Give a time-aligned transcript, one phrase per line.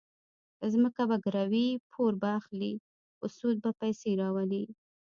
[0.73, 2.73] ځمکه به ګروي، پور به اخلي،
[3.17, 4.63] په سود به پیسې راولي.